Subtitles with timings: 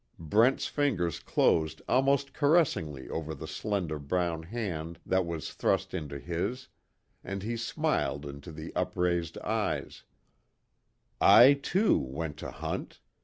[0.17, 6.69] Brent's fingers closed almost caressingly over the slender brown hand that was thrust into his
[7.23, 10.01] and he smiled into the upraised eyes:
[11.21, 12.99] "I, too, went to hunt.